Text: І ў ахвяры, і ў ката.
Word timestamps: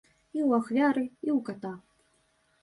І 0.37 0.39
ў 0.47 0.59
ахвяры, 0.59 1.03
і 1.27 1.31
ў 1.35 1.37
ката. 1.51 1.71